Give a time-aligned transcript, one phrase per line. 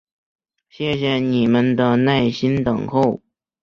[0.67, 3.21] 谢谢你们的耐心等候！